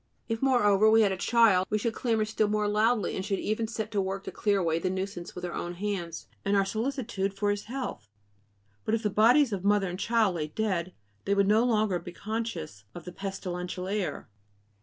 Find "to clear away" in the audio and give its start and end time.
4.23-4.79